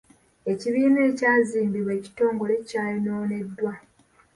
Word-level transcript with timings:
Ekibiina 0.51 0.99
ekyazimbibwa 1.09 1.91
ekitongole 1.99 2.55
kyayonooneddwa. 2.69 3.73